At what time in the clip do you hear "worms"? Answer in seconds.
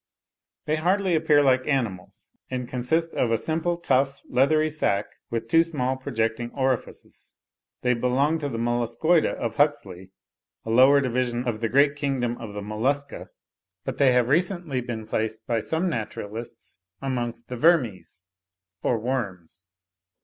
18.97-19.67